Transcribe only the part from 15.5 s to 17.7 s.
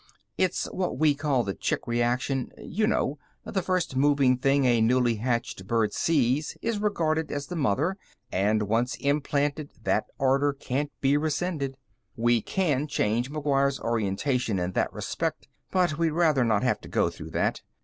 but we'd rather not have to go through that.